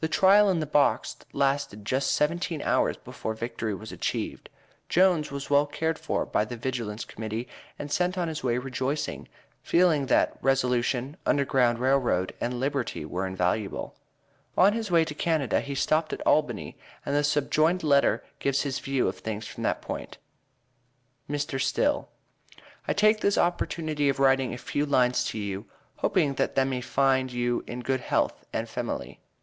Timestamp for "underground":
11.24-11.78